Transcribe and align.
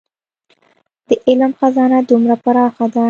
د 1.07 1.09
علم 1.27 1.51
خزانه 1.59 1.99
دومره 2.09 2.35
پراخه 2.43 2.85
ده. 2.93 2.99